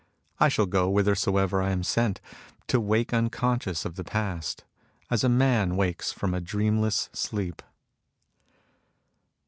I 0.39 0.49
shall 0.49 0.65
go 0.65 0.89
whithersoever 0.91 1.61
I 1.61 1.69
am 1.69 1.83
sent, 1.83 2.21
to 2.65 2.79
wake 2.81 3.13
unconscious 3.13 3.85
of 3.85 3.97
the 3.97 4.03
past, 4.03 4.63
as 5.11 5.23
a 5.23 5.29
man 5.29 5.75
wakes 5.75 6.11
from 6.11 6.33
a 6.33 6.41
dreamless 6.41 7.11
sleep. 7.13 7.61